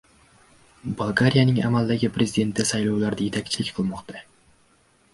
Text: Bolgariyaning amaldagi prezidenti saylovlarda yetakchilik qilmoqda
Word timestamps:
Bolgariyaning 1.01 1.59
amaldagi 1.69 2.11
prezidenti 2.17 2.67
saylovlarda 2.73 3.31
yetakchilik 3.31 3.73
qilmoqda 3.81 4.29